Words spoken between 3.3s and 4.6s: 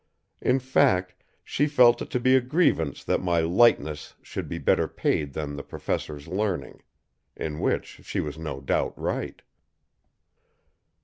lightness should be